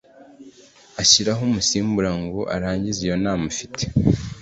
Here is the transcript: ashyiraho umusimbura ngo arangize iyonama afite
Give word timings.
ashyiraho 1.01 1.41
umusimbura 1.49 2.11
ngo 2.21 2.41
arangize 2.55 2.99
iyonama 3.03 3.43
afite 3.51 3.83